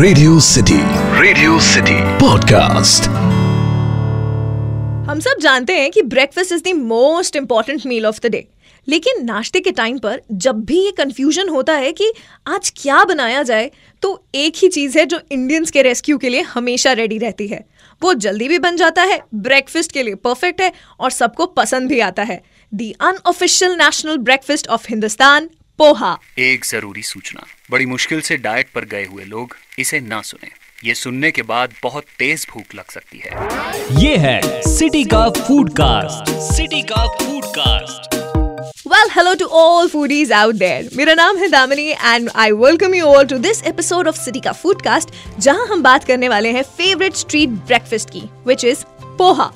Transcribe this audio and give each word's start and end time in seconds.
Radio 0.00 0.40
City 0.40 0.76
Radio 1.20 1.60
City 1.60 1.94
podcast 2.18 3.08
हम 5.10 5.20
सब 5.20 5.40
जानते 5.40 5.72
हैं 5.72 5.90
कि 5.90 6.02
breakfast 6.02 6.52
is 6.52 6.62
the 6.62 6.72
most 6.76 7.36
important 7.36 7.86
meal 7.86 8.06
of 8.06 8.20
the 8.22 8.26
day 8.26 8.48
लेकिन 8.88 9.24
नाश्ते 9.24 9.60
के 9.60 9.70
टाइम 9.70 9.98
पर 9.98 10.20
जब 10.32 10.64
भी 10.64 10.84
ये 10.84 10.90
कंफ्यूजन 10.90 11.48
होता 11.48 11.72
है 11.72 11.92
कि 11.92 12.12
आज 12.46 12.72
क्या 12.76 13.04
बनाया 13.04 13.42
जाए 13.42 13.70
तो 14.02 14.24
एक 14.34 14.52
ही 14.56 14.68
चीज़ 14.68 14.98
है 14.98 15.06
जो 15.06 15.20
इंडियंस 15.32 15.70
के 15.70 15.82
रेस्क्यू 15.82 16.18
के 16.18 16.28
लिए 16.28 16.40
हमेशा 16.40 16.92
रेडी 16.92 17.18
रहती 17.18 17.46
है. 17.46 17.64
वो 18.02 18.14
जल्दी 18.14 18.48
भी 18.48 18.58
बन 18.58 18.76
जाता 18.76 19.02
है 19.02 19.22
ब्रेकफास्ट 19.34 19.92
के 19.92 20.02
लिए 20.02 20.14
परफेक्ट 20.14 20.60
है 20.60 20.72
और 21.00 21.10
सबको 21.10 21.46
पसंद 21.46 21.88
भी 21.88 22.00
आता 22.00 22.22
है. 22.22 22.42
The 22.74 22.94
unofficial 23.00 23.72
national 23.72 24.16
breakfast 24.16 24.68
of 24.68 24.86
Hindustan 24.90 25.50
poha. 25.80 26.18
एक 26.38 26.64
ज़रूरी 26.64 27.02
सूचना। 27.02 27.46
बड़ी 27.70 27.86
मुश्किल 27.86 28.20
से 28.20 28.36
डाइट 28.36 28.68
पर 28.74 28.84
गए 28.84 29.04
हुए 29.04 29.24
लोग 29.24 29.56
इसे 29.78 30.00
ना 30.00 30.22
सुने। 30.22 30.48
ये 30.88 30.94
सुनने 30.94 31.30
के 31.30 31.42
बाद 31.42 31.72
बहुत 31.82 32.04
तेज 32.18 32.46
भूख 32.50 32.74
लग 32.74 32.90
सकती 32.90 33.22
है। 33.24 33.30
ये 34.02 34.16
है 34.16 34.62
सिटी 34.62 35.04
का 35.04 35.30
फ़ूड 35.30 35.70
कास्ट 35.70 36.32
सिटी 36.32 36.82
का 36.82 37.06
foodcast 37.44 38.10
Well, 38.88 39.10
hello 39.18 39.34
to 39.42 39.46
all 39.56 39.88
foodies 39.94 40.32
out 40.32 40.58
there. 40.62 40.96
मेरा 40.96 41.14
नाम 41.14 41.36
है 41.36 41.48
Damini 41.48 41.90
and 41.90 42.30
I 42.36 42.50
welcome 42.50 42.94
you 42.94 43.04
all 43.04 43.24
to 43.24 43.38
this 43.38 43.62
episode 43.62 44.08
of 44.08 44.16
city 44.16 44.40
का 44.40 44.52
फूडकास्ट 44.52 45.08
जहाँ 45.38 45.66
हम 45.66 45.82
बात 45.82 46.04
करने 46.04 46.28
वाले 46.28 46.48
हैं 46.48 46.62
फेवरेट 46.62 47.14
स्ट्रीट 47.14 47.48
ब्रेकफास्ट 47.48 48.10
की 48.10 48.22
विच 48.46 48.64
इज़ 48.64 48.84
पोहा। 49.18 49.52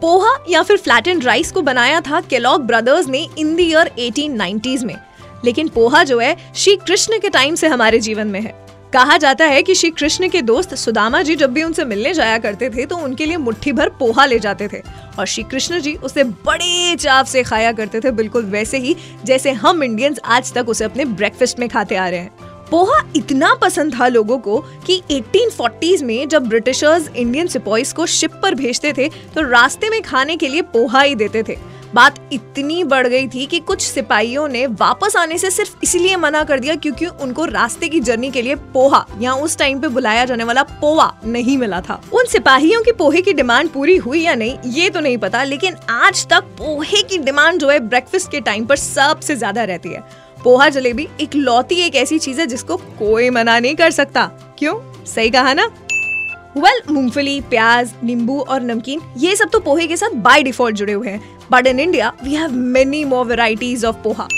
पोहा 0.00 0.44
या 0.48 0.62
फिर 0.62 0.76
फ्लैट 0.76 1.08
एंड 1.08 1.24
राइस 1.24 1.52
को 1.52 1.62
बनाया 1.62 2.00
था 2.00 2.20
केलॉग 2.20 2.62
ब्रदर्स 2.62 3.06
ने 3.06 3.28
इन 3.38 3.56
द 3.56 3.60
ईयर 3.60 3.90
1890s 3.98 4.84
में। 4.84 5.11
लेकिन 5.44 5.68
पोहा 5.68 6.02
जो 6.04 6.18
है, 6.18 6.36
श्री 6.54 6.76
कृष्ण 6.76 7.18
के 7.18 7.28
टाइम 7.28 7.54
से 7.54 7.66
हमारे 7.66 8.00
जीवन 8.00 8.26
में 8.26 8.40
है। 8.40 8.60
कहा 8.92 9.16
जाता 9.16 9.44
है 9.44 9.62
कि 9.62 9.74
श्री 9.74 9.90
कृष्ण 9.90 10.28
के 10.28 10.40
दोस्त 10.42 10.74
सुदामा 10.74 11.22
जी 11.22 11.34
जब 11.36 11.52
भी 11.52 11.62
उनसे 11.62 11.84
मिलने 11.84 12.12
जाया 12.14 12.38
करते 12.38 12.68
थे 12.70 12.84
तो 12.86 12.96
उनके 12.96 13.26
लिए 13.26 13.36
मुट्ठी 13.36 13.72
भर 13.72 13.88
पोहा 13.88 14.24
ले 14.24 14.38
जाते 14.38 14.68
थे। 14.68 14.80
और 15.18 15.26
श्री 15.26 15.42
कृष्ण 15.42 15.80
जी 15.80 15.94
उसे 15.94 16.24
बड़े 16.24 16.96
चाव 16.96 17.24
से 17.24 17.42
खाया 17.42 17.72
करते 17.72 18.00
थे, 18.00 18.10
बिल्कुल 18.10 18.44
वैसे 18.44 18.78
ही 18.78 18.96
जैसे 19.24 19.52
हम 19.52 19.82
इंडियंस 19.82 20.18
आज 20.24 20.52
तक 20.52 20.68
उसे 20.68 20.84
अपने 20.84 21.04
ब्रेकफास्ट 21.04 21.58
में 21.58 21.68
खाते 21.68 21.96
आ 21.96 22.08
रहे 22.08 22.20
हैं। 22.20 22.30
पोहा 22.70 23.00
इतना 23.16 23.54
पसंद 23.54 23.94
था 23.94 24.08
लोगों 24.08 24.38
को 24.38 24.58
कि 24.86 25.02
1840s 25.10 26.02
में 26.02 26.28
जब 26.28 26.46
ब्रिटिशर्स 26.48 27.08
इंडियन 27.08 27.46
सिपॉइस 27.46 27.92
को 27.92 28.06
शिप 28.06 28.32
पर 28.42 28.54
भेजते 28.54 28.92
थे 28.92 29.08
तो 29.34 29.50
रास्ते 29.50 29.90
में 29.90 30.00
खाने 30.02 30.36
के 30.36 30.48
लिए 30.48 30.62
पोहा 30.62 31.00
ही 31.00 31.14
देते 31.14 31.42
थे। 31.42 31.58
बात 31.94 32.18
इतनी 32.32 32.82
बढ़ 32.84 33.06
गई 33.06 33.26
थी 33.28 33.46
कि 33.46 33.58
कुछ 33.60 33.82
सिपाहियों 33.82 34.46
ने 34.48 34.66
वापस 34.66 35.16
आने 35.16 35.38
से 35.38 35.50
सिर्फ़ 35.50 35.76
इसलिए 35.82 36.16
मना 36.16 36.42
कर 36.44 36.60
दिया 36.60 36.74
क्योंकि 36.74 37.06
उनको 37.06 37.44
रास्ते 37.44 37.88
की 37.88 38.00
जर्नी 38.00 38.30
के 38.30 38.42
लिए 38.42 38.54
पोहा, 38.74 39.04
या 39.20 39.34
उस 39.34 39.56
टाइम 39.58 39.80
पे 39.80 39.88
बुलाया 39.88 40.24
जाने 40.24 40.44
वाला 40.44 40.62
पोहा 40.62 41.12
नहीं 41.26 41.56
मिला 41.58 41.80
था। 41.80 42.00
उन 42.14 42.26
सिपाहियों 42.26 42.82
की 42.82 42.92
पोहे 42.92 43.22
की 43.22 43.32
डिमांड 43.32 43.68
पूरी 43.68 43.96
हुई 43.96 44.22
या 44.22 44.34
नहीं, 44.34 44.58
ये 44.66 44.90
तो 44.90 45.00
नहीं 45.00 45.18
पता, 45.18 45.42
लेकिन 45.44 45.76
आज 45.90 46.26
तक 46.26 46.44
पोहे 46.58 47.02
की 47.02 47.18
डिमांड 47.18 47.60
जो 47.60 47.70
है 47.70 47.78
ब्रेकफास्ट 47.80 48.30
के 48.30 48.40
टाइम 48.40 48.66
पर 48.66 48.76
सबसे 48.76 49.36
ज़्यादा 49.36 49.64
रहती 49.64 49.88
है। 49.88 50.04
पोहा 50.44 50.68
जलेबी 50.68 51.08
एक 51.20 51.34
लौती 51.34 51.74
एक 51.76 51.96
ऐसी 51.96 52.18
चीज़ 52.18 52.40
है 52.40 52.46
जिसको 52.46 52.76
कोई 52.76 53.28
मना 53.30 53.58
नहीं 53.58 53.74
कर 53.74 53.90
सकता। 53.90 54.24
क्यों? 54.58 54.74
सही 55.04 55.30
कहा 55.30 55.52
ना? 55.54 55.66
वेल 56.56 56.80
मूंगफली, 56.90 57.40
प्याज, 57.40 57.92
नींबू 58.04 58.40
और 58.40 58.62
नमकीन, 58.62 59.00
ये 59.16 59.36
सब 59.36 59.50
तो 59.50 59.60
पोहे 59.60 59.86
के 59.86 59.96
साथ 59.96 60.14
बाय 60.14 60.42
डिफ़ॉल्ट 60.42 60.76
जुड़े 60.76 60.92
हुए 60.92 61.08
हैं. 61.08 61.20
But 61.50 61.66
in 61.66 61.80
India 61.80 62.12
we 62.24 62.34
have 62.34 62.52
many 62.52 63.04
more 63.04 63.26
varieties 63.26 63.84
of 63.84 63.96
poha. 63.96 64.28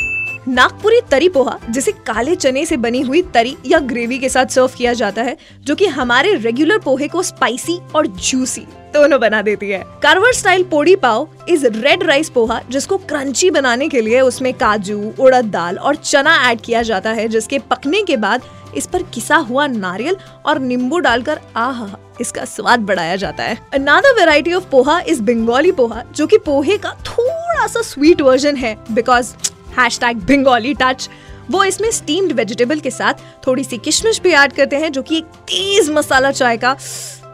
Nagpuri 0.48 1.00
tari 1.10 1.28
poha, 1.28 1.58
जिसे 1.70 1.92
काले 2.06 2.34
चने 2.36 2.64
से 2.66 2.76
बनी 2.76 3.00
हुई 3.00 3.20
तरी 3.34 3.56
या 3.66 3.78
ग्रेवी 3.80 4.18
के 4.18 4.28
साथ 4.28 4.46
सर्व 4.46 4.70
किया 4.76 4.92
जाता 4.92 5.22
है, 5.22 5.36
जो 5.60 5.74
कि 5.74 5.86
हमारे 5.86 6.34
रेगुलर 6.34 6.78
पोहे 6.78 7.08
को 7.08 7.22
स्पाइसी 7.22 7.78
और 7.96 8.06
जूसी 8.06 8.66
दोनों 8.94 9.20
बना 9.20 9.40
देती 9.42 9.70
है। 9.70 9.82
Karwar 10.02 10.32
style 10.32 10.62
podi 10.62 10.96
pav 10.96 11.28
is 11.48 11.66
red 11.66 12.02
rice 12.02 12.28
poha, 12.30 12.60
जिसको 12.70 12.96
क्रंची 12.98 13.50
बनाने 13.50 13.88
के 13.88 14.00
लिए 14.00 14.20
उसमें 14.20 14.52
काजू, 14.54 14.98
उड़द 15.20 15.44
दाल 15.44 15.78
और 15.78 15.96
चना 15.96 16.36
ऐड 16.50 16.60
किया 16.60 16.82
जाता 16.82 17.10
है, 17.10 17.26
जिसके 17.28 17.58
पकने 17.60 18.02
के 18.02 18.16
बाद 18.16 18.42
इस 18.76 18.86
पर 18.86 19.02
किसा 19.04 19.36
हुआ 19.36 19.66
नारियल 19.66 20.16
और 20.46 20.58
नींबू 20.58 20.98
डालकर 20.98 21.40
आह, 21.56 21.86
इसका 22.20 22.44
स्वाद 22.44 22.80
बढ़ाया 22.80 23.16
जाता 23.16 23.44
है। 23.44 23.58
Another 23.74 24.14
variety 24.14 24.52
of 24.52 24.68
poha 24.70 25.00
is 25.00 25.22
Bengali 25.22 25.72
poha, 25.72 26.02
जो 26.16 26.26
कि 26.26 26.38
पोहे 26.38 26.78
का 26.78 26.94
थोड़ा 27.06 27.66
सा 27.66 27.82
स्वीट 27.82 28.20
वर्जन 28.20 28.56
है 28.56 28.76
because 28.90 29.34
hash 29.78 29.98
tag 30.00 30.18
Bengali 30.22 30.74
touch 30.74 31.08
वो 31.50 31.64
इसमें 31.64 31.90
स्टीम्ड 31.90 32.32
वेजिटेबल 32.32 32.80
के 32.80 32.90
साथ 32.90 33.14
थोड़ी 33.46 33.64
सी 33.64 33.78
किशमिश 33.78 34.20
भी 34.20 34.30
ऐड 34.32 34.52
करते 34.52 34.76
हैं 34.76 34.92
जो 34.92 35.02
कि 35.02 35.16
एक 35.16 35.24
तेज 35.48 35.90
मसाला 35.90 36.30
चाय 36.30 36.56
का 36.56 36.76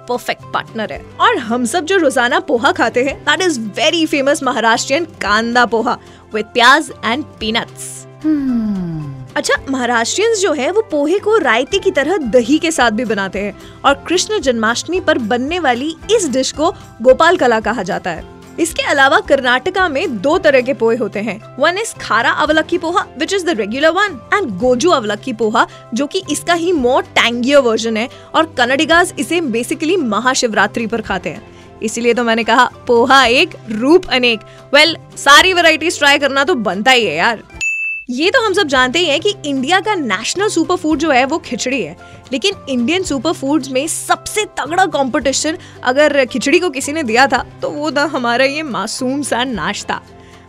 परफेक्ट 0.08 0.42
पार्टनर 0.54 0.92
है। 0.92 1.00
और 1.20 1.36
हम 1.38 1.64
सब 1.64 1.84
जो 1.84 1.96
रोज़ाना 1.96 2.40
पोहा 2.40 2.72
खाते 2.72 3.04
हैं 3.04 3.16
that 3.24 3.42
is 3.42 3.60
very 3.60 4.04
famous 4.06 4.42
Maharashtrian 4.42 5.04
kanda 5.22 5.64
poha 5.66 5.98
with 6.34 6.46
pyaz 6.46 6.90
and 7.04 7.24
peanuts 7.40 7.88
अच्छा 9.36 9.54
महाराष्ट्रियंस 9.70 10.40
जो 10.40 10.52
है 10.52 10.70
वो 10.70 10.82
पोहे 10.82 11.18
को 11.18 11.36
रायते 11.38 11.78
की 11.78 11.90
तरह 11.90 12.16
दही 12.30 12.58
के 12.58 12.70
साथ 12.70 12.90
भी 12.90 13.04
बनाते 13.04 13.38
हैं 13.38 13.54
और 13.84 13.94
कृष्ण 14.08 14.38
जन्माष्टमी 14.40 15.00
पर 15.00 15.18
बनने 15.18 15.58
वाली 15.58 15.94
इस 16.16 16.28
डिश 16.28 16.52
को 16.52 16.70
गोपाल 17.02 17.36
कला 17.36 17.60
कहा 17.60 17.82
जाता 17.82 18.10
है। 18.10 18.39
इसके 18.60 18.82
अलावा 18.82 19.21
कर्नाटका 19.21 19.88
में 19.88 20.21
दो 20.21 20.37
तरह 20.38 20.60
के 20.60 20.75
पोहे 20.75 20.97
होते 20.97 21.21
हैं। 21.21 21.41
One 21.59 21.78
is 21.78 21.94
khara 22.00 22.31
avalakki 22.31 22.78
poha 22.78 23.06
which 23.19 23.32
is 23.34 23.47
the 23.47 23.56
regular 23.59 23.91
one 23.91 24.19
and 24.34 24.50
gojju 24.59 24.91
avalakki 24.91 25.32
poha 25.32 25.66
जो 25.94 26.06
कि 26.06 26.22
इसका 26.31 26.54
ही 26.54 26.72
मोर 26.72 27.03
टैंगियर 27.15 27.60
वर्जन 27.60 27.97
है 27.97 28.09
और 28.34 28.54
कनाडिगाज 28.59 29.15
इसे 29.19 29.41
बेसिकली 29.41 29.97
महाशिवरात्रि 29.97 30.87
पर 30.87 31.03
खाते 31.03 31.31
हैं। 31.31 31.49
इसीलिए 31.82 32.15
तो 32.15 32.25
मैंने 32.25 32.44
कहा 32.44 32.65
पोहा 32.87 33.25
एक 33.26 33.56
रूप 33.70 34.06
अनेक। 34.09 34.41
वेल 34.75 34.94
well, 34.94 35.19
सारी 35.19 35.53
वेराइटीज 35.53 35.99
ट्राई 35.99 36.19
करना 36.19 36.44
तो 36.44 36.54
बनता 36.56 36.91
ही 36.91 37.04
है 37.04 37.16
यार। 37.16 37.43
ये 38.10 38.31
तो 38.31 38.41
हम 38.44 38.53
सब 38.53 38.66
जानते 38.69 38.98
ही 38.98 39.06
हैं 39.06 39.21
कि 39.21 39.34
इंडिया 39.47 39.78
का 39.81 39.94
नेशनल 39.94 40.48
सुपर 40.48 40.76
फ़ूड 40.76 40.98
जो 40.98 41.10
है 41.10 41.25
वो 41.25 41.37
खिचड़ी 41.38 41.81
है। 41.82 41.97
लेकिन 42.32 42.54
इंडियन 42.69 43.03
सुपर 43.03 43.32
फूड्स 43.32 43.71
में 43.71 43.87
सबसे 43.87 44.44
तगड़ा 44.59 44.87
कंपटीशन 44.87 45.59
अगर 45.84 46.25
खिचड़ी 46.25 46.59
को 46.59 46.70
किसी 46.70 46.93
ने 46.93 47.03
दिया 47.03 47.26
था 47.26 47.44
तो 47.62 47.70
वो 47.70 47.91
था 47.93 48.04
हमारा 48.04 48.44
ये 48.44 48.62
मासूम 48.62 49.22
सा 49.22 49.43
नाश्ता। 49.44 50.00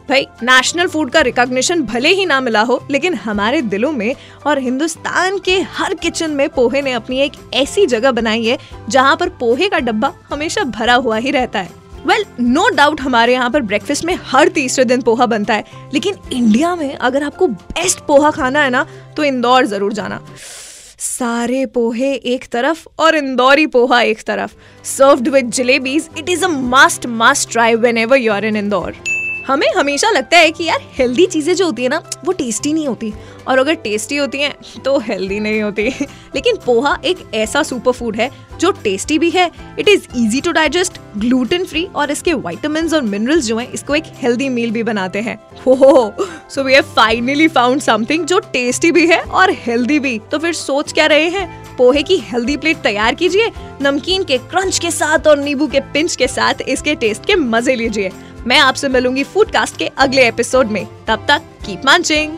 भाई 0.09 0.25
नेशनल 0.43 0.87
फ़ूड 0.87 1.11
का 1.11 1.21
रिकॉग्निशन 1.21 1.81
भले 1.81 2.09
ही 2.09 2.25
ना 2.25 2.39
मिला 2.41 2.61
हो, 2.61 2.81
लेकिन 2.91 3.13
हमारे 3.15 3.61
दिलों 3.61 3.91
में 3.91 4.15
और 4.47 4.59
हिंदुस्तान 4.59 5.37
के 5.39 5.59
हर 5.71 5.93
किचन 5.93 6.31
में 6.31 6.47
पोहे 6.49 6.81
ने 6.81 6.93
अपनी 6.93 7.19
एक 7.19 7.33
ऐसी 7.53 7.85
जगह 7.85 8.11
बनाई 8.11 8.45
है, 8.45 8.57
जहाँ 8.89 9.15
पर 9.15 9.29
पोहे 9.29 9.69
का 9.69 9.79
डब्बा 9.79 10.13
हमेशा 10.29 10.63
भरा 10.63 10.93
हुआ 10.95 11.17
ही 11.17 11.31
रहता 11.31 11.59
है। 11.59 11.80
वेल 12.07 12.25
नो 12.39 12.67
डाउट 12.75 13.01
हमारे 13.01 13.33
यहाँ 13.33 13.49
पर 13.49 13.61
ब्रेकफास्ट 13.61 14.05
में 14.05 14.17
हर 14.23 14.47
तीसरे 14.49 14.85
दिन 14.85 15.01
पोहा 15.01 15.25
बनता 15.25 15.53
है, 15.53 15.63
लेकिन 15.93 16.15
इंडिया 16.33 16.75
में 16.75 16.95
अगर 16.95 17.23
आपको 17.23 17.47
बेस्ट 17.47 17.99
पोहा 18.07 18.31
खाना 18.31 18.63
है 18.63 18.69
ना 18.69 18.85
तो 19.17 19.23
इंदौर 19.23 19.65
ज़रूर 19.65 19.93
जाना। 19.93 20.19
सारे 20.99 21.65
पोहे 21.65 22.13
एक 22.13 22.45
तरफ़ 22.51 22.85
और 22.99 23.15
इंदौरी 23.15 23.67
पोहा 23.67 24.01
एक 24.01 24.21
तरफ़। 24.23 24.51
Served 24.85 25.27
with 25.27 25.51
jalebis 25.51 26.09
it 26.17 26.29
is 26.29 26.45
a 26.45 26.47
must 26.47 27.05
must 27.21 27.51
try 27.51 27.75
whenever 27.97 28.17
you 28.17 28.33
are 28.33 28.45
in 28.45 28.57
Indore 28.57 28.95
हमें 29.47 29.67
हमेशा 29.77 30.09
लगता 30.09 30.37
है 30.37 30.51
कि 30.51 30.63
यार 30.63 30.79
हेल्दी 30.97 31.25
चीज़ें 31.25 31.53
जो 31.55 31.65
होती 31.65 31.83
है 31.83 31.89
ना, 31.89 32.01
वो 32.25 32.31
टेस्टी 32.31 32.73
नहीं 32.73 32.87
होती। 32.87 33.13
और 33.47 33.59
अगर 33.59 33.73
टेस्टी 33.73 34.17
होती 34.17 34.39
हैं 34.39 34.53
तो 34.85 34.97
हेल्दी 34.99 35.39
नहीं 35.39 35.61
होती। 35.61 35.83
लेकिन 36.35 36.55
पोहा 36.65 36.97
एक 37.05 37.23
ऐसा 37.33 37.63
सुपर 37.63 37.91
फ़ूड 37.91 38.15
है, 38.15 38.29
जो 38.59 38.71
टेस्टी 38.71 39.17
भी 39.19 39.29
है। 39.29 39.49
It 39.79 39.87
is 39.87 40.07
easy 40.17 40.41
to 40.41 40.51
digest 40.51 40.99
gluten 41.17 41.65
free 41.65 41.87
और 41.95 42.11
इसके 42.11 42.33
वाइटामिन 42.33 42.93
और 42.93 43.01
मिनरल्स 43.01 43.45
जो 43.45 43.57
हैं, 43.57 43.71
इसको 43.71 43.95
एक 43.95 44.03
हेल्दी 44.15 44.49
मील 44.49 44.71
भी 44.71 44.83
बनाते 44.83 45.19
हैं। 45.19 45.37
हो 45.65 46.13
so 46.49 46.63
we 46.63 46.73
have 46.73 46.93
finally 46.95 47.47
found 47.47 47.81
something 47.81 48.25
जो 48.25 48.39
टेस्टी 48.53 48.91
भी 48.91 49.07
है 49.07 49.21
और 49.21 49.51
हेल्दी 49.65 49.99
भी। 49.99 50.19
तो 50.31 50.37
फिर 50.37 50.53
सोच 50.53 50.93
क्या 50.93 51.05
रहे 51.05 51.29
हैं? 51.29 51.75
पोहे 51.77 52.01
की 52.03 52.17
हेल्दी 52.17 52.57
प्लेट 52.57 52.77
तैयार 52.77 53.15
कीजिए, 53.15 53.51
नमकीन 53.81 54.23
के 54.23 54.37
क्रंच 54.37 54.79
के 54.79 54.91
साथ 54.91 55.27
और 55.27 55.37
नींबू 55.37 55.67
के 55.67 55.79
पिंच 55.93 56.15
के 56.15 56.27
साथ 56.27 56.61
इसके 56.67 56.95
टेस्ट 56.95 57.25
के 57.25 57.35
मज़े 57.35 57.75
लीजिए। 57.75 58.11
मैं 58.47 58.59
आपसे 58.59 58.89
मिलूँगी 58.89 59.23
फूडकास्ट 59.23 59.77
के 59.77 59.87
अगले 59.97 60.27
एपिसोड 60.27 60.67
में। 60.67 60.85
तब 61.07 61.25
तक 61.27 61.41
keep 61.65 61.81
munching 61.85 62.37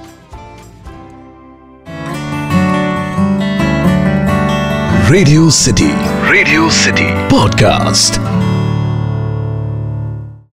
Radio 5.11 5.49
City 5.49 5.91
Radio 6.31 6.69
City 6.69 7.07
podcast 7.29 8.19